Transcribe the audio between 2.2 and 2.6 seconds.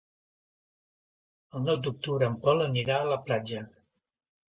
en